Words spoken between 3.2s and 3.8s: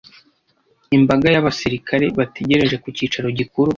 gikuru